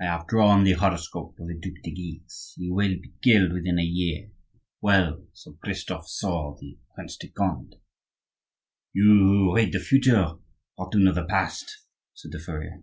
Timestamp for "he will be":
2.58-3.12